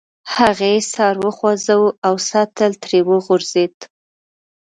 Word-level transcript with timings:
هغې 0.35 0.73
سر 0.93 1.13
وخوزاوه 1.25 1.89
او 2.07 2.15
سطل 2.29 2.71
ترې 2.83 2.99
وغورځید. 3.09 3.75